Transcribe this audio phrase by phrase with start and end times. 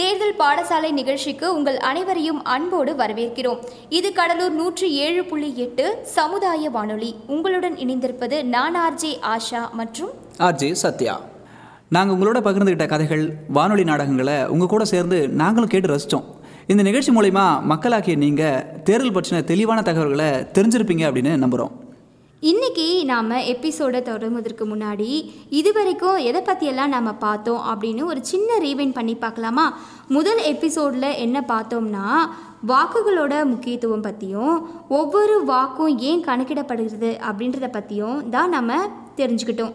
[0.00, 3.58] தேர்தல் பாடசாலை நிகழ்ச்சிக்கு உங்கள் அனைவரையும் அன்போடு வரவேற்கிறோம்.
[3.98, 7.10] இது கடலூர் நூற்றி ஏழு புள்ளி எட்டு சமுதாய வானொலி.
[7.34, 10.12] உங்களுடன் இணைந்திருப்பது நான் ஆர்ஜே ஆஷா மற்றும்
[10.48, 11.14] ஆர்ஜே சத்யா.
[11.96, 13.24] நாங்கள் உங்களோட பகிர்ந்துக்கிட்ட கதைகள்
[13.58, 16.26] வானொலி நாடகங்களை உங்கள் கூட சேர்ந்து நாங்களும் கேட்டு ரசித்தோம்
[16.72, 21.74] இந்த நிகழ்ச்சி மூலயமா மக்களாக்கிய நீங்கள் தேர்தல் பற்றின தெளிவான தகவல்களை தெரிஞ்சிருப்பீங்க அப்படின்னு நம்புகிறோம்
[22.42, 29.14] இன்றைக்கி நாம் எபிசோடை தொடங்குவதற்கு முன்னாடி இதுவரைக்கும் எதை பற்றியெல்லாம் நம்ம பார்த்தோம் அப்படின்னு ஒரு சின்ன ரீவைன் பண்ணி
[29.14, 29.78] பார்க்கலாமா?
[30.08, 32.04] முதல் எபிசோடில் என்ன பார்த்தோம்னா
[32.68, 39.72] வாக்குகளோட முக்கியத்துவம் பற்றியும் ஒவ்வொரு வாக்கும் ஏன் கணக்கிடப்படுகிறது அப்படின்றத பற்றியும் தான் நம்ம தெரிஞ்சுக்கிட்டோம்.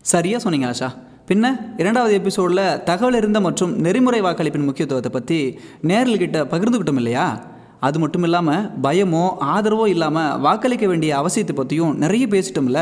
[0.00, 0.88] சரியாக சொன்னீங்க ஆஷா.
[1.28, 7.46] பின்ன இரண்டாவது எபிசோடில் தகவல் இருந்த மற்றும் நெறிமுறை வாக்களிப்பின் முக்கியத்துவத்தை பற்றி நேர்கள்கிட்ட பகிர்ந்துக்கிட்டோம் இல்லையா?
[7.80, 12.80] அது மட்டும் இல்லாமல் பயமோ ஆதரவோ இல்லாமல் வாக்களிக்க வேண்டிய அவசியத்தை பற்றியும் நிறைய பேசிட்டோம்ல.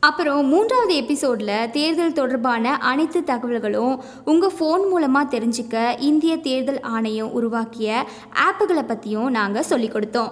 [0.00, 3.94] அப்புறம் மூன்றாவது எபிசோடில் தேர்தல் தொடர்பான அனைத்து தகவல்களும்
[4.24, 8.06] உங்கள் ஃபோன் மூலமாக தெரிஞ்சுக்க இந்திய தேர்தல் ஆணையம் உருவாக்கிய
[8.48, 10.30] ஆப்புகளை பற்றியும் நாங்கள் சொல்லிக் கொடுத்தோம்.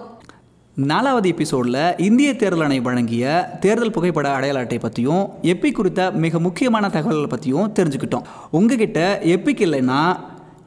[0.75, 6.89] நாலாவது எபிசோடில் இந்திய தேர்தல் ஆணையம் வழங்கிய தேர்தல் புகைப்பட அடையாள அட்டை பற்றியும் எப்பி குறித்த மிக முக்கியமான
[6.89, 8.25] தகவல்களை பற்றியும் தெரிஞ்சுக்கிட்டோம்.
[8.51, 10.01] உங்ககிட்ட எப்பிக் இல்லைன்னா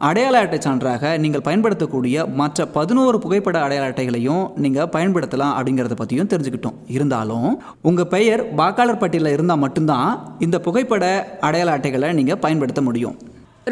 [0.08, 6.78] அடையாள அட்டை சான்றாக நீங்கள் பயன்படுத்தக்கூடிய மற்ற பதினோரு புகைப்பட அடையாள அட்டைகளையும் நீங்கள் பயன்படுத்தலாம் அப்படிங்கிறத பற்றியும் தெரிஞ்சுக்கிட்டோம்.
[6.96, 7.48] இருந்தாலும்
[7.82, 11.04] உங்கள் பெயர் வாக்காளர் பட்டியலில் இருந்தால் மட்டும்தான் இந்த புகைப்பட
[11.40, 13.18] அடையாள அட்டைகளை நீங்கள் பயன்படுத்த முடியும்.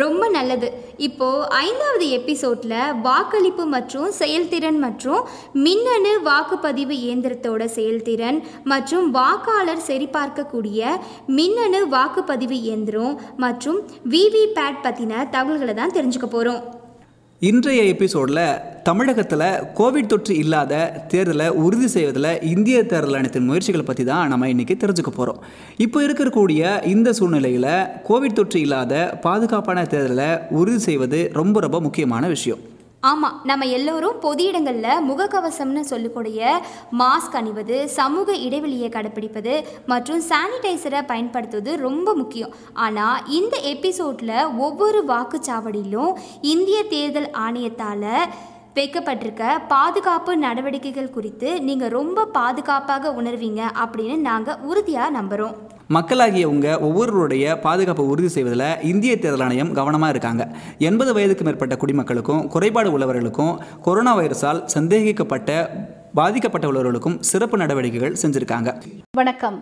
[0.01, 0.69] ரொம்ப நல்லது.
[1.07, 1.29] இப்போ
[1.61, 2.75] ஐந்தாவது எபிசோட்ல
[3.07, 5.23] வாக்களிப்பு மற்றும் செயல்திறன் மற்றும்
[5.65, 10.83] மின்னணு வாக்குப்பதிவு இயந்திரத்தோட செயல்திறன் மற்றும் வாக்காளர் சரிபார்க்கக்கூடிய
[11.39, 13.81] மின்னணு வாக்குப்பதிவு இயந்திரம் மற்றும்
[14.15, 16.63] விவிபேட் பற்றின தகவல்களை தான் தெரிஞ்சுக்க போகிறோம்
[17.41, 19.41] இன்றைய எபிசோடில் தமிழகத்தில்
[19.77, 25.13] கோவிட் தொற்று இல்லாத தேர்தலை உறுதி செய்வதில் இந்திய தேர்தல் ஆணையத்தின் முயற்சிகளை பற்றி தான் நம்ம இன்றைக்கி தெரிஞ்சுக்க
[25.15, 25.39] போகிறோம்
[25.77, 27.69] இப்போ இருக்கக்கூடிய இந்த சூழ்நிலையில்
[28.09, 32.59] கோவிட் தொற்று இல்லாத பாதுகாப்பான தேர்தலை உறுதி செய்வது ரொம்ப ரொம்ப முக்கியமான விஷயம்.
[33.03, 36.61] ஆமாம் நம்ம எல்லோரும் பொது இடங்களில் முகக்கவசம்னு சொல்லக்கூடிய
[36.99, 39.53] மாஸ்க் அணிவது சமூக இடைவெளியை கடைப்பிடிப்பது
[39.87, 42.55] மற்றும் சானிடைசரை பயன்படுத்துவது ரொம்ப முக்கியம்.
[42.75, 48.11] ஆனால் இந்த எபிசோடில் ஒவ்வொரு வாக்குச்சாவடியிலும் இந்திய தேர்தல் ஆணையத்தால்
[48.79, 55.57] வைக்கப்பட்டிருக்க பாதுகாப்பு நடவடிக்கைகள் குறித்து நீங்கள் ரொம்ப பாதுகாப்பாக உணர்வீங்க அப்படின்னு நாங்கள் உறுதியாக நம்புகிறோம்
[55.97, 60.43] மக்களாகிய உங்க ஒவ்வொருவருடைய பாதுகாப்பை உறுதி செய்வதில் இந்திய தேர்தல் ஆணையம் கவனமாக இருக்காங்க.
[60.89, 63.55] எண்பது வயதுக்கு மேற்பட்ட குடிமக்களுக்கும் குறைபாடு உள்ளவர்களுக்கும்
[63.87, 65.51] கொரோனா வைரஸால் சந்தேகிக்கப்பட்ட
[66.15, 68.71] பாதிக்கப்பட்ட உள்ளவர்களுக்கும் சிறப்பு நடவடிக்கைகள் செஞ்சுருக்காங்க.
[69.17, 69.59] வணக்கம்.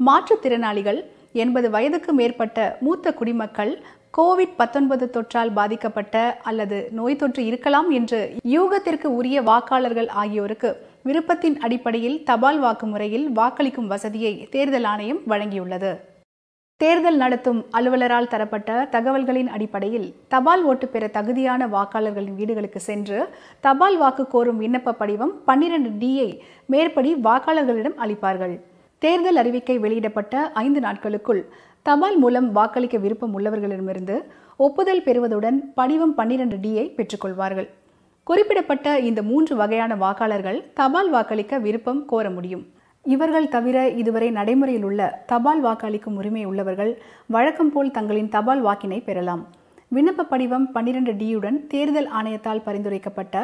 [0.00, 1.00] மாற்றுத்திறனாளிகள்
[1.44, 3.72] எண்பது வயதுக்கு மேற்பட்ட மூத்த குடிமக்கள்
[4.18, 10.70] கோவிட் பத்தொன்பது தொற்றால் பாதிக்கப்பட்ட அல்லது நோய் தொற்று இருக்கலாம் என்று யூகத்திற்கு உரிய வாக்காளர்கள் ஆகியோருக்கு
[11.04, 15.90] விருப்பத்தின் அடிப்படையில் தபால் வாக்கு முறையில் வாக்களிக்கும் வசதியை தேர்தல் ஆணையம் வழங்கியுள்ளது.
[16.80, 23.20] தேர்தல் நடத்தும் அலுவலரால் தரப்பட்ட தகவல்களின் அடிப்படையில் தபால் ஓட்டு பெற தகுதியான வாக்காளர்களின் வீடுகளுக்கு சென்று
[23.60, 26.30] தபால் வாக்கு கோரும் விண்ணப்ப படிவம் பன்னிரண்டு டியை
[26.66, 28.56] மேற்படி வாக்காளர்களிடம் அளிப்பார்கள்.
[29.02, 30.34] தேர்தல் அறிவிக்கை வெளியிடப்பட்ட
[30.64, 31.40] ஐந்து நாட்களுக்குள்
[31.88, 34.14] தபால் மூலம் வாக்களிக்க விருப்பம் உள்ளவர்களிடமிருந்து
[34.56, 37.68] ஒப்புதல் பெறுவதுடன் படிவம் பன்னிரண்டு டியை பெற்றுக்கொள்வார்கள்.
[38.26, 42.64] குறிப்பிடப்பட்ட இந்த மூன்று வகையான வாக்காளர்கள் தபால் வாக்களிக்க விருப்பம் கோர முடியும்.
[43.04, 46.92] இவர்கள் தவிர இதுவரை நடைமுறையில் உள்ள தபால் வாக்களிக்கும் உரிமை உள்ளவர்கள்
[47.26, 49.44] வழக்கம் போல் தங்களின் தபால் வாக்கினை பெறலாம்.
[49.94, 53.34] விண்ணப்ப படிவம் பன்னிரண்டு டியுடன் தேர்தல் ஆணையத்தால் பரிந்துரைக்கப்பட்ட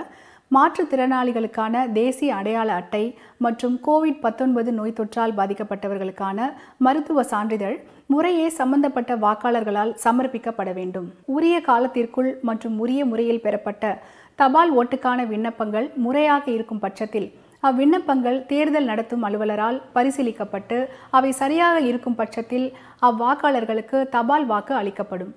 [0.54, 3.04] மாற்றுத்திறனாளிகளுக்கான தேசிய அடையாள அட்டை
[3.44, 6.48] மற்றும் கோவிட் பத்தொன்பது நோய் தொற்றால் பாதிக்கப்பட்டவர்களுக்கான
[6.86, 7.76] மருத்துவ சான்றிதழ்
[8.12, 11.06] முறையே சம்பந்தப்பட்ட வாக்காளர்களால் சமர்ப்பிக்கப்பட வேண்டும்.
[11.36, 13.94] உரிய காலத்திற்குள் மற்றும் உரிய முறையில் பெறப்பட்ட
[14.40, 17.28] தபால் ஓட்டுக்கான விண்ணப்பங்கள் முறையாக இருக்கும் பட்சத்தில்
[17.68, 20.78] அவ்விண்ணப்பங்கள் தேர்தல் நடத்தும் அலுவலரால் பரிசீலிக்கப்பட்டு
[21.18, 22.66] அவை சரியாக இருக்கும் பட்சத்தில்
[23.08, 25.32] அவ்வாக்காளர்களுக்கு தபால் வாக்கு அளிக்கப்படும்.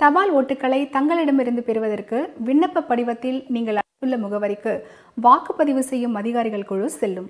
[0.00, 2.18] தபால் ஓட்டுகளை தங்களிடமிருந்து பெறுவதற்கு
[2.48, 4.72] விண்ணப்ப படிவத்தில் நீங்கள் உள்ள முகவரிக்கு
[5.24, 7.26] வாக்குப்பதிவு செய்யும் அதிகாரிகள் குழு செல்லும்.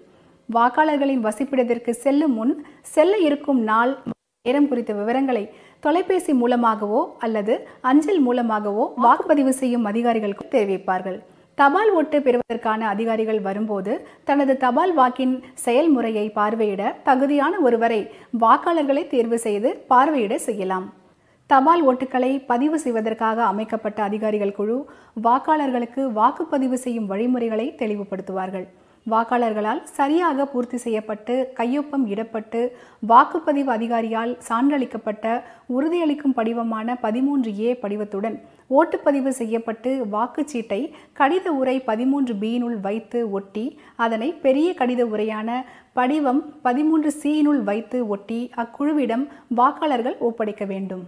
[0.48, 2.52] வாக்காளர்களின் வசிப்பிடத்திற்கு செல்லும் முன்
[2.92, 3.92] செல்ல இருக்கும் நாள்
[4.44, 5.42] நேரம் குறித்த விவரங்களை
[5.84, 7.56] தொலைபேசி மூலமாகவோ அல்லது
[7.92, 11.18] அஞ்சல் மூலமாகவோ வாக்குப்பதிவு செய்யும் அதிகாரிகளுக்கு தெரிவிப்பார்கள்.
[11.58, 13.92] தபால் ஓட்டு பெறுவதற்கான அதிகாரிகள் வரும்போது
[14.30, 15.34] தனது தபால் வாக்கின்
[15.66, 18.00] செயல்முறையை பார்வையிட தகுதியான ஒருவரை
[18.44, 20.88] வாக்காளர்களை தேர்வு செய்து பார்வையிட செய்யலாம்.
[21.50, 24.76] தபால் ஓட்டுகளை பதிவு செய்வதற்காக அமைக்கப்பட்ட அதிகாரிகள் குழு
[25.24, 28.66] வாக்காளர்களுக்கு வாக்குப்பதிவு செய்யும் வழிமுறைகளை தெளிவுபடுத்துவார்கள்.
[29.06, 32.60] வாக்காளர்களால் சரியாக பூர்த்தி செய்யப்பட்டு கையொப்பம் இடப்பட்டு
[33.10, 35.26] வாக்குப்பதிவு அதிகாரியால் சான்றளிக்கப்பட்ட
[35.76, 38.36] உறுதியளிக்கும் படிவமான பதிமூன்று ஏ படிவத்துடன்
[38.70, 40.80] ஓட்டுப்பதிவு செய்யப்பட்டு வாக்குச்சீட்டை
[41.20, 43.64] கடித உரை பதிமூன்று பியினுள் வைத்து ஒட்டி
[44.06, 45.48] அதனை பெரிய கடித உரையான
[45.92, 49.24] படிவம் பதிமூன்று சியினுள் வைத்து ஒட்டி அக்குழுவிடம்
[49.60, 51.04] வாக்காளர்கள் ஒப்படைக்க வேண்டும்.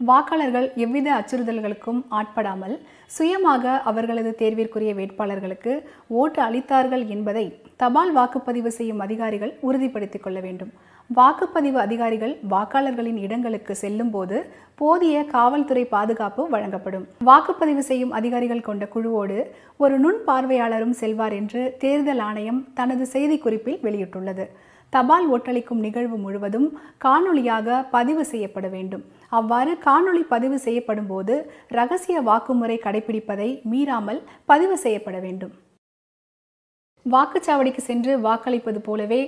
[0.00, 2.74] வாக்காளர்கள் எவ்வித அச்சுறுத்தல்களுக்கும் ஆட்படாமல்
[3.14, 5.72] சுயமாக அவர்களது தேர்விற்குரிய வேட்பாளர்களுக்கு
[6.20, 7.44] ஓட்டு அளித்தார்கள் என்பதை
[7.82, 10.70] தபால் வாக்குப்பதிவு செய்யும் அதிகாரிகள் உறுதிப்படுத்திக் கொள்ள வேண்டும்.
[11.10, 14.36] வாக்குப்பதிவு அதிகாரிகள் வாக்காளர்களின் இடங்களுக்கு செல்லும் போது
[14.80, 17.06] போதிய காவல்துறை பாதுகாப்பு வழங்கப்படும்.
[17.30, 19.38] வாக்குப்பதிவு செய்யும் அதிகாரிகள் கொண்ட குழுவோடு
[19.76, 24.46] ஒரு நுண் பார்வையாளரும் செல்வார் என்று தேர்தல் ஆணையம் தனது செய்திக்குறிப்பில் வெளியிட்டுள்ளது.
[24.92, 26.66] தபால் ஓட்டளிக்கும் நிகழ்வு முழுவதும்
[27.04, 29.06] காணொளியாக பதிவு செய்யப்பட வேண்டும்.
[29.32, 31.34] அவ்வாறு காணொளி பதிவு செய்யப்படும் போது
[31.68, 35.54] ரகசிய வாக்குமுறை கடைபிடிப்பதை மீறாமல் பதிவு செய்யப்பட வேண்டும்.
[37.06, 39.20] வாக்குச்சாவடிக்கு சென்று வாக்களிப்பது போலவே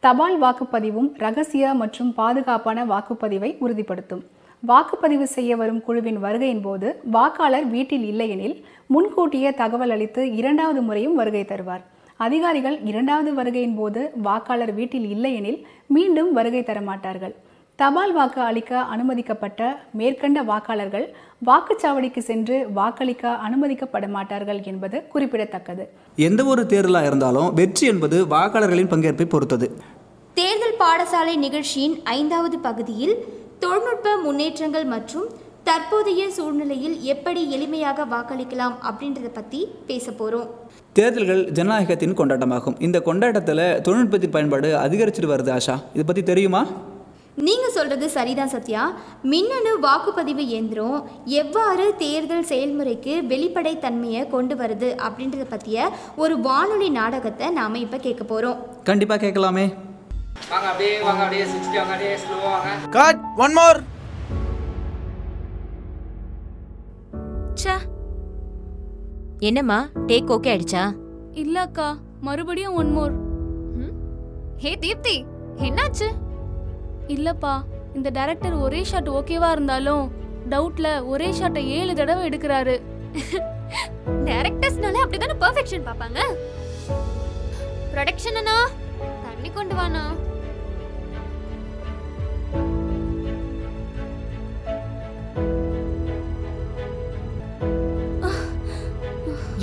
[0.00, 4.22] தபால் வாக்குப்பதிவும் ரகசிய மற்றும் பாதுகாப்பான வாக்குப்பதிவை உறுதிப்படுத்தும்.
[4.62, 8.56] வாக்குப்பதிவு செய்ய வரும் குழுவின் வருகையின் போது வாக்காளர் வீட்டில் இல்லையெனில்
[8.86, 11.82] முன்கூட்டியே தகவல் அளித்து இரண்டாவது முறையும் வருகை தருவார்.
[12.20, 17.34] அதிகாரிகள் இரண்டாவது வருகையின் போது வாக்காளர் வீட்டில் இல்லையெனில் மீண்டும் வருகை தர மாட்டார்கள்
[17.82, 19.60] தபால் வாக்கு அளிக்க அனுமதிக்கப்பட்ட
[19.98, 21.06] மேற்கண்ட வாக்காளர்கள்
[21.48, 25.84] வாக்குச்சாவடிக்கு சென்று வாக்களிக்க அனுமதிக்கப்பட மாட்டார்கள் என்பது குறிப்பிடத்தக்கது.
[26.26, 29.68] எந்த ஒரு தேர்தலாக இருந்தாலும் வெற்றி என்பது வாக்காளர்களின் பங்கேற்பை பொறுத்தது.
[30.36, 33.14] தேர்தல் பாடசாலை நிகழ்ச்சியின் ஐந்தாவது பகுதியில்
[33.64, 35.26] தொழில்நுட்ப முன்னேற்றங்கள் மற்றும்
[35.70, 40.48] தற்போதைய சூழ்நிலையில் எப்படி எளிமையாக வாக்களிக்கலாம் அப்படின்றத பற்றி பேச போகிறோம்
[40.98, 42.78] தேர்தல்கள் ஜனநாயகத்தின் கொண்டாட்டமாகும்.
[42.86, 45.76] இந்த கொண்டாட்டத்தில் தொழில்நுட்பத்தின் பயன்பாடு அதிகரிச்சுட்டு வருது ஆஷா.
[45.94, 46.62] இதை பற்றி தெரியுமா?
[47.36, 48.82] நீங்கள் சொல்கிறது சரிதான் சத்யா.
[49.30, 50.96] மின்னணு வாக்குப்பதிவு இயந்திரம்
[51.40, 55.86] எவ்வாறு தேர்தல் செயல்முறைக்கு வெளிப்படைத்தன்மையை கொண்டு வருது அப்படின்றத பற்றிய
[56.22, 58.58] ஒரு வானொலி நாடகத்தை நாம் இப்போ கேட்க போகிறோம்
[58.88, 59.66] கண்டிப்பாக கேட்கலாமே.
[60.50, 62.70] வாங்க அப்படியே வாங்க அப்படியே சிக்ஸ்டி வாங்க அப்படியே ஸ்லோவா வாங்க.
[62.96, 63.80] கட் ஒன் மோர்
[67.60, 67.74] ச்சே.
[69.48, 69.78] என்னம்மா
[70.10, 70.84] டேக் ஓகே ஆயிடுச்சா?
[71.42, 71.88] இல்ல அக்கா
[72.28, 73.14] மறுபடியும் ஒன் மோர்
[74.64, 75.16] ஹே தீப்தி
[75.68, 76.08] என்னாச்சு?
[77.16, 77.54] இல்லப்பா
[77.98, 80.04] இந்த டைரக்டர் ஒரே ஷாட் ஓகேவா இருந்தாலும்
[80.52, 82.76] டவுட்ல ஒரே ஷாட்டை ஏழு தடவை எடுக்கிறாரு.
[84.28, 86.18] டைரக்டர்ஸ்னால அப்படிதானே பெர்ஃபெக்ஷன் பாப்பாங்க
[87.94, 88.56] ப்ரொடக்ஷன் அண்ணா
[89.24, 90.04] தண்ணி கொண்டு வாண்ணா.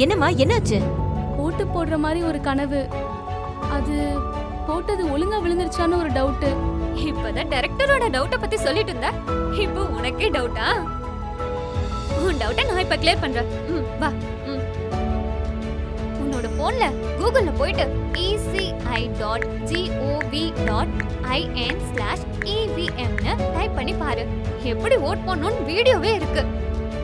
[0.04, 0.78] என்னம்மா என்னாச்சு?
[1.44, 2.82] ஓட்டு போடுற மாதிரி ஒரு கனவு.
[3.78, 3.96] அது
[4.68, 6.50] போட்டது ஒழுங்கா விழுந்துருச்சான்னு ஒரு டவுட்டு
[7.06, 9.12] இப்பதான் டைரக்டரோட டவுட்ட பத்தி சொல்லிட்டு இருந்த
[9.52, 10.68] இப்போ உனக்கே டவுட்டா
[12.20, 13.46] உன் டவுட்ட நான் இப்ப கிளியர் பண்றேன்.
[13.70, 14.08] ம், வா
[14.46, 14.64] ம்.
[16.22, 20.88] உன்னோட போன்ல கூகுள்ல போயிட்டு ECI dot GOV dot
[21.22, 24.28] IN slash இவிஎம்னு type பண்ணி பாரு.
[24.64, 26.44] எப்படி ஓட் பண்ணணும்னு வீடியோவே இருக்கு.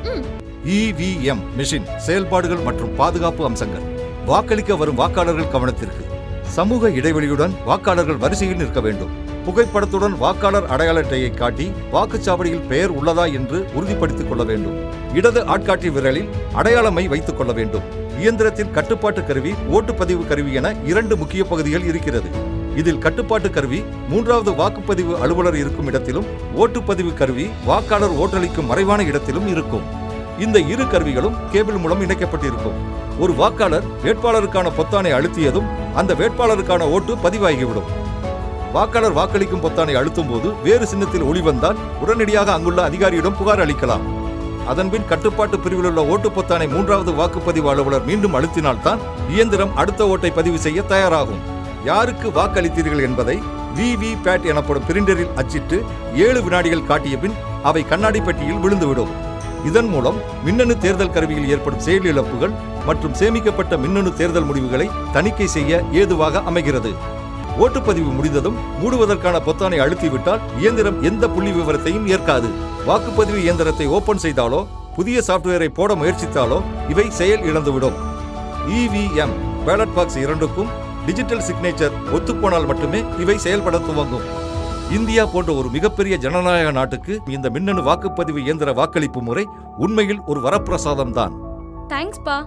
[0.04, 0.24] ம்.
[0.66, 3.82] இவிஎம் மிஷின் செயல்பாடுகள் மற்றும் பாதுகாப்பு அம்சங்கள்.
[4.26, 6.04] வாக்களிக்க வரும் வாக்காளர்கள் கவனத்திற்கு.
[6.42, 9.25] சமூக இடைவெளியுடன் வாக்காளர்கள் வரிசையில் நிற்க வேண்டும்.
[9.46, 14.78] புகைப்படத்துடன் வாக்காளர் அடையாள அட்டையை காட்டி வாக்குச்சாவடியில் பெயர் உள்ளதா என்று உறுதிப்படுத்திக் கொள்ள வேண்டும்.
[15.14, 17.82] இடது ஆட்காட்டி விரலில் அடையாளமை வைத்துக் கொள்ள வேண்டும்.
[18.22, 22.30] இயந்திரத்தின் கட்டுப்பாட்டு கருவி ஓட்டுப்பதிவு கருவி என இரண்டு முக்கிய பகுதிகள் இருக்கிறது.
[22.76, 26.26] இதில் கட்டுப்பாட்டு கருவி மூன்றாவது வாக்குப்பதிவு அலுவலர் இருக்கும் இடத்திலும்
[26.58, 29.82] ஓட்டுப்பதிவு கருவி வாக்காளர் ஓட்டளிக்கும் மறைவான இடத்திலும் இருக்கும்.
[30.40, 32.80] இந்த இரு கருவிகளும் கேபிள் மூலம் இணைக்கப்பட்டிருக்கும்.
[33.20, 38.04] ஒரு வாக்காளர் வேட்பாளருக்கான பொத்தானை அழுத்தியதும் அந்த வேட்பாளருக்கான ஓட்டு பதிவாகிவிடும்.
[38.76, 44.04] வாக்காளர் வாக்களிக்கும் பொத்தானை அழுத்தும் போது வேறு சின்னத்தில் ஒளி வந்தால் உடனடியாக அங்குள்ள அதிகாரியிடம் புகார் அளிக்கலாம்.
[44.72, 49.04] அதன்பின் கட்டுப்பாட்டு பிரிவில் உள்ள ஓட்டு பொத்தானை மூன்றாவது வாக்குப்பதிவு அலுவலர் மீண்டும் அழுத்தினால்தான்
[49.36, 51.42] இயந்திரம் அடுத்த ஓட்டை பதிவு செய்ய தயாராகும்.
[51.90, 53.38] யாருக்கு வாக்களித்தீர்கள் என்பதை
[53.78, 55.80] விவி பேட் எனப்படும் பிரிண்டரில் அச்சிட்டு
[56.28, 57.36] ஏழு வினாடிகள் காட்டிய பின்
[57.70, 59.14] அவை கண்ணாடி பெட்டியில் விழுந்துவிடும்.
[59.72, 62.56] இதன் மூலம் மின்னணு தேர்தல் கருவியில் ஏற்படும் செயலிழப்புகள்
[62.90, 66.94] மற்றும் சேமிக்கப்பட்ட மின்னணு தேர்தல் முடிவுகளை தணிக்கை செய்ய ஏதுவாக அமைகிறது.
[67.64, 72.50] ஓட்டுப்பதிவு முடிந்ததும் மூடுவதற்கான பொத்தானை அழுத்திவிட்டால் இயந்திரம் எந்த புள்ளி விவரத்தையும் ஏற்காது.
[72.88, 74.60] வாக்குப்பதிவு இயந்திரத்தை ஓபன் செய்தாலோ
[74.96, 76.58] புதிய சாப்ட்வேரை போட முயற்சித்தாலோ
[76.90, 77.98] இவை செயல் இழந்துவிடும்.
[78.80, 79.36] இவிஎம்
[79.68, 80.74] பேலட் பாக்ஸ் இரண்டுக்கும்
[81.06, 84.28] டிஜிட்டல் சிக்னேச்சர் ஒத்துப்போனால் மட்டுமே இவை செயல்பட துவங்கும்.
[84.98, 89.46] இந்தியா போன்ற ஒரு மிகப்பெரிய ஜனநாயக நாட்டுக்கு இந்த மின்னணு வாக்குப்பதிவு இயந்திர வாக்களிப்பு முறை
[89.86, 91.34] உண்மையில் ஒரு வரப்பிரசாதம் தான்
[91.94, 92.38] தேங்க்ஸ்பா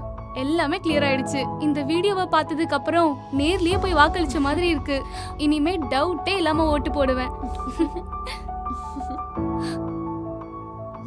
[0.44, 1.40] எல்லாமே கிளியர் ஆயிடுச்சு.
[1.66, 4.96] இந்த வீடியோவை பார்த்ததுக்கு அப்புறம் நேர்லயே போய் வாக்களிச்ச மாதிரி இருக்கு.
[5.36, 7.32] இனிமே டவுட்டே இல்லாம ஓட்டு போடுவேன்.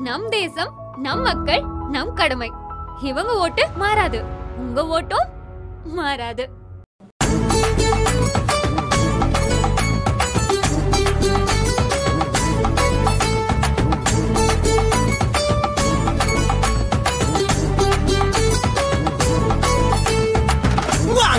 [0.07, 2.49] நம் தேசம் நம் மக்கள் நம் கடமை.
[3.01, 4.21] இவங்க ஓட்டு மாறாது.
[4.57, 5.29] உங்க ஓட்டும்
[5.99, 6.45] மாறாது.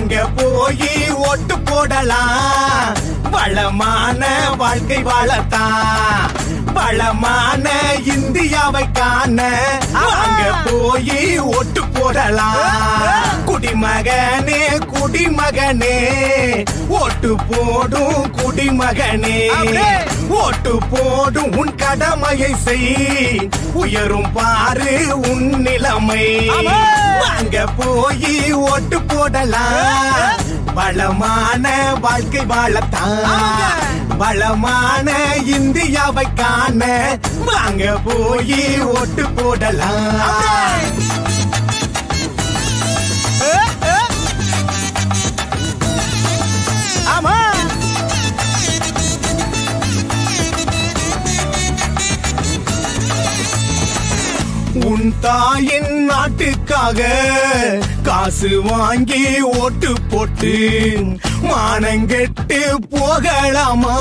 [0.02, 3.01] அங்க போய் ஓட்டு போடலாம்.
[3.44, 4.24] வளமான
[4.56, 6.28] வாழ்க்கை வாழத்தான்
[6.72, 7.68] வளமான
[8.04, 9.40] இந்தியாவை காண.
[9.92, 14.60] வாங்க போய் ஓட்டு போடலாம் குடிமகனே
[14.92, 15.96] குடிமகனே.
[16.88, 19.36] ஓட்டு போடும் குடிமகனே.
[20.28, 23.50] ஓட்டு போடும் உன் கடமையை செய்.
[23.72, 26.50] உயரும் பாரு உன் நிலைமை.
[27.20, 30.31] வாங்க போய் ஓட்டு போடலாம்
[30.92, 34.18] வளமான வாழ்க்கை வாழத்தான்.
[34.18, 35.12] வளமான
[35.44, 36.84] இந்தியாவை காண
[37.44, 41.21] வாங்க போய் ஓட்டு போடலாம்.
[54.92, 57.00] உன் தாயின் நாட்டுக்காக
[58.02, 59.20] காசு வாங்கி
[59.58, 60.52] ஓட்டு போட்டு
[61.42, 62.58] மானங்கெட்டு
[62.90, 63.96] போகலாமா?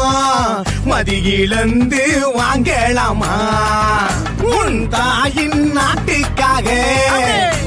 [0.85, 2.03] மதியிழந்து
[2.35, 3.33] வாங்கலாமா?
[4.53, 6.69] உன் தாயின் நாட்டுக்காக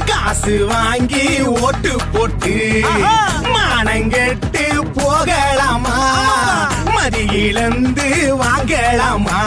[0.07, 1.27] காசு வாங்கி
[1.61, 2.55] ஓட்டு போட்டு
[3.55, 5.99] மானங்கெட்டு போகலாமா?
[7.05, 8.07] மதியிழந்து
[8.43, 9.41] வாங்கலாமா?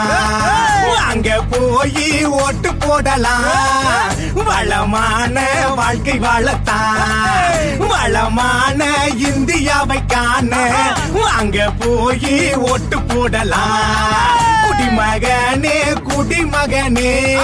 [0.88, 4.12] வாங்க போய் ஓட்டு போடலாம்.
[4.34, 5.46] வளமான
[5.76, 7.76] வாழ்க்கை வாழத்தான்.
[7.78, 8.84] வளமான
[9.16, 10.70] இந்தியாவை காண
[11.12, 14.38] வாங்க போய் ஓட்டு போடலாம்.
[14.64, 17.38] குடிமகனே குடிமகனே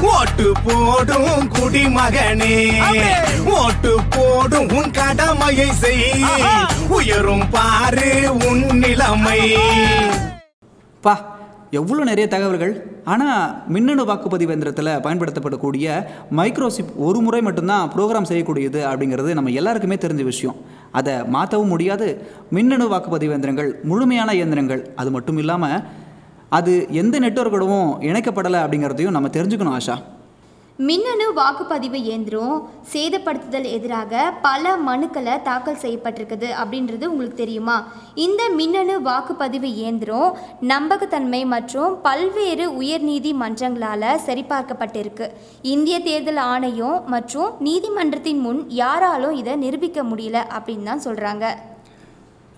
[0.00, 2.56] ஓட்டு போடும் குடிமகனே.
[3.44, 6.24] ஓட்டு போடும் உன் கடமையை செய்.
[6.88, 9.49] உயரும் பாரு உன் நிலைமை.
[11.04, 11.14] பா
[11.78, 12.72] எவ்வளோ நிறைய தகவல்கள்.
[13.12, 13.42] ஆனால்
[13.74, 15.86] மின்னணு வாக்குப்பதிவு எந்திரத்தில் பயன்படுத்தப்படக்கூடிய
[16.38, 20.56] மைக்ரோசிப் ஒரு முறை மட்டும்தான் ப்ரோக்ராம் செய்யக்கூடியது அப்படிங்கிறது நம்ம எல்லாருக்குமே தெரிஞ்ச விஷயம்.
[20.98, 22.08] அதை மாற்றவும் முடியாது.
[22.50, 25.82] மின்னணு வாக்குப்பதிவு எந்திரங்கள் முழுமையான இயந்திரங்கள் அது மட்டும் இல்லாமல்
[26.58, 29.96] அது எந்த நெட்வொர்க்கோடவும் இணைக்கப்படலை அப்படிங்கிறதையும் நம்ம தெரிஞ்சுக்கணும் ஆஷா.
[30.88, 32.54] மின்னணு வாக்குப்பதிவு இயந்திரம்
[32.92, 37.74] சேதப்படுத்துதல் எதிராக பல மனுக்களை தாக்கல் செய்யப்பட்டிருக்குது அப்படின்றது உங்களுக்கு தெரியுமா?
[38.26, 40.38] இந்த மின்னணு வாக்குப்பதிவு இயந்திரம்
[40.72, 45.28] நம்பகத்தன்மை மற்றும் பல்வேறு உயர்நீதி மன்றங்களால் சரிபார்க்கப்பட்டிருக்கு.
[45.74, 51.54] இந்திய தேர்தல் ஆணையம் மற்றும் நீதிமன்றத்தின் முன் யாராலும் இதை நிரூபிக்க முடியல அப்படின்னு தான் சொல்கிறாங்க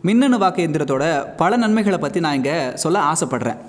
[0.09, 1.05] மின்னணு வாக்கு இயந்திரத்தோட
[1.43, 3.61] பல நன்மைகளை பற்றி நான் இங்கே சொல்ல ஆசைப்படுறேன்.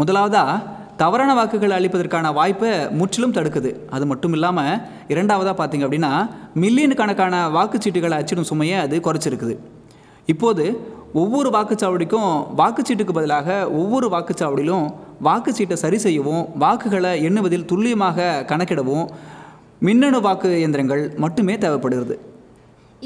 [0.00, 0.60] முதலாவதாக
[1.00, 3.70] தவறான வாக்குகளை அளிப்பதற்கான வாய்ப்பை முற்றிலும் தடுக்குது.
[3.96, 4.80] அது மட்டும் இல்லாமல்
[5.12, 6.12] இரண்டாவதாக பார்த்தீங்க அப்படின்னா
[6.62, 9.54] மில்லியன் கணக்கான வாக்குச்சீட்டுகளை அச்சிடும் சுமையை அது குறைச்சிருக்குது.
[10.32, 10.64] இப்போது
[11.22, 12.30] ஒவ்வொரு வாக்குச்சாவடிக்கும்
[12.60, 13.48] வாக்குச்சீட்டுக்கு பதிலாக
[13.80, 14.86] ஒவ்வொரு வாக்குச்சாவடியிலும்
[15.28, 19.06] வாக்குச்சீட்டை சரி செய்யவும் வாக்குகளை எண்ணுவதில் துல்லியமாக கணக்கிடவும்
[19.86, 22.16] மின்னணு வாக்கு இயந்திரங்கள் மட்டுமே தேவைப்படுகிறது.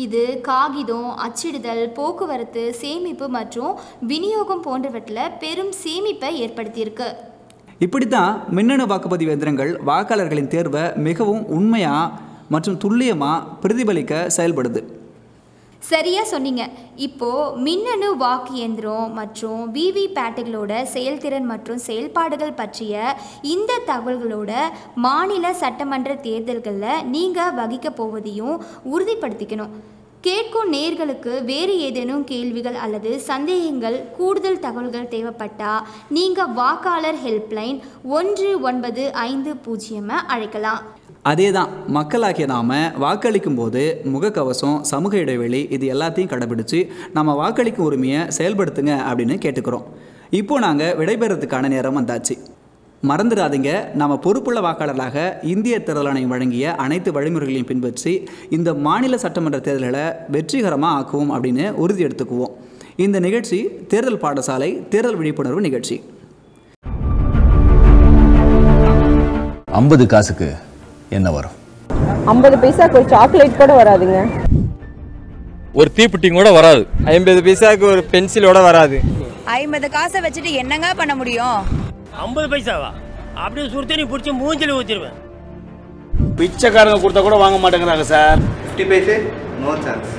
[0.04, 3.72] இது காகிதம் அச்சிடுதல் போக்குவரத்து சேமிப்பு மற்றும்
[4.10, 7.08] விநியோகம் போன்றவற்றில் பெரும் சேமிப்பை ஏற்படுத்தியிருக்கு.
[7.84, 12.12] இப்படித்தான் மின்னணு வாக்குப்பதிவு எந்திரங்கள் வாக்காளர்களின் தேர்வை மிகவும் உண்மையாக
[12.54, 14.80] மற்றும் துல்லியமாக பிரதிபலிக்க செயல்படுது.
[15.88, 16.62] சரியா சொன்னீங்க.
[17.06, 17.28] இப்போ
[17.66, 23.14] மின்னணு வாக்கு இயந்திரம் மற்றும் விவி பேட்டுகளோட செயல்திறன் மற்றும் செயல்பாடுகள் பற்றிய
[23.54, 24.52] இந்த தகவல்களோட
[25.06, 28.56] மாநில சட்டமன்ற தேர்தல்களில் நீங்கள் வகிக்க போவதையும்
[28.94, 29.74] உறுதிப்படுத்திக்கணும்.
[30.26, 35.84] கேட்கும் நேர்களுக்கு வேறு ஏதேனும் கேள்விகள் அல்லது சந்தேகங்கள் கூடுதல் தகவல்கள் தேவைப்பட்டால்
[36.16, 37.78] நீங்கள் வாக்காளர் ஹெல்ப்லைன்
[38.18, 40.80] ஒன்று ஒன்பது ஐந்து பூஜ்ஜியமை அழைக்கலாம்.
[41.32, 43.82] அதே தான் மக்களாகிய நாம் வாக்களிக்கும் போது
[44.14, 46.80] முகக்கவசம் சமூக இடைவெளி இது எல்லாத்தையும் கடைபிடிச்சு
[47.16, 49.86] நம்ம வாக்களிக்கும் உரிமையை செயல்படுத்துங்க அப்படின்னு கேட்டுக்கிறோம்.
[50.40, 52.36] இப்போ நாங்கள் விடைபெறதுக்கான நேரம் வந்தாச்சு.
[53.08, 53.70] மறந்துடாதீங்க.
[54.00, 55.16] நம்ம பொறுப்புள்ள வாக்காளர்களாக
[55.54, 58.12] இந்திய தேர்தல் ஆணையம் வழங்கிய அனைத்து வழிமுறைகளையும் பின்பற்றி
[58.56, 60.04] இந்த மாநில சட்டமன்ற தேர்தல்களை
[60.36, 62.54] வெற்றிகரமாக ஆக்குவோம் அப்படின்னு உறுதி எடுத்துக்குவோம்.
[63.04, 63.58] இந்த நிகழ்ச்சி
[63.92, 65.96] தேர்தல் பாடசாலை தேர்தல் விழிப்புணர்வு நிகழ்ச்சி.
[69.80, 70.48] ஐம்பது காசுக்கு
[71.16, 71.56] என்ன வரும்?
[72.32, 74.20] ஐம்பது பைசாக்கு ஒரு சாக்லேட் கூட வராதுங்க.
[75.80, 76.82] ஒரு தீப்பெட்டியும் கூட வராது.
[77.14, 78.98] ஐம்பது பைசாவுக்கு ஒரு பென்சிலோட வராது.
[79.62, 81.58] ஐம்பது காசை வச்சுட்டு என்னங்க பண்ண முடியும்?
[82.24, 82.90] ஐம்பது பைசாவா?
[83.42, 85.16] அப்படியே சுடுத்தண்ணி பிடிச்சி மூஞ்சில ஊற்றிடுவேன்
[86.38, 88.38] பிச்சைக்காரங்க கொடுத்தா கூட வாங்க மாட்டேங்கிறாங்க sir.
[88.62, 89.16] Fifty paise
[89.62, 90.12] no chance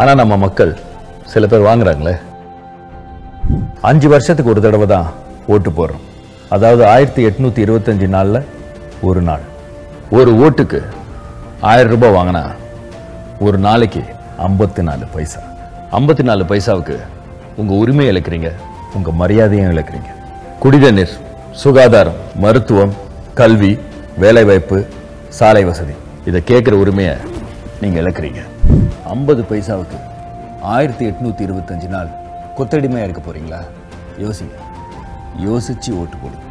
[0.00, 0.72] ஆனா நம்ம மக்கள்
[1.32, 2.14] சில பேர் வாங்குறாங்களே.
[3.88, 5.08] அஞ்சு வருஷத்துக்கு ஒரு தடவை தான்
[5.54, 6.04] ஓட்டு போடுறோம்.
[6.54, 8.38] அதாவது ஆயிரத்தி எட்நூத்தி இருபத்தஞ்சு நாள்ல
[9.08, 9.44] ஒரு நாள்.
[10.18, 10.80] ஒரு ஓட்டுக்கு
[11.70, 12.44] ஆயிரம் ரூபாய் வாங்கினா
[13.46, 14.02] ஒரு நாளைக்கு
[14.46, 15.42] ஐம்பத்தி நாலு பைசா.
[15.98, 16.96] ஐம்பத்தி நாலு பைசாவுக்கு
[17.60, 18.50] உங்க உரிமையை இழக்கிறீங்க
[18.98, 20.10] உங்க மரியாதையும் இழக்கிறீங்க.
[20.62, 21.12] குடிநீர்
[21.52, 22.92] சுகாதாரம் மருத்துவம்
[23.34, 23.78] கல்வி
[24.18, 24.86] வேலைவாய்ப்பு
[25.28, 25.92] சாலை வசதி.
[26.24, 27.14] இதை கேட்குற உரிமையை
[27.80, 28.42] நீங்க இழக்கிறீங்க.
[29.04, 29.98] ஐம்பது பைசாவுக்கு
[30.62, 32.08] ஆயிரத்தி எட்நூத்தி இருபத்தஞ்சு நாள்
[32.56, 33.60] கொத்தடிமையா இருக்க போறீங்களா?
[34.18, 34.54] யோசிங்க.
[35.38, 36.46] யோசிச்சு ஓட்டு போடுங்க.